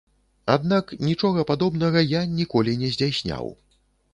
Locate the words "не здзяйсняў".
2.85-3.45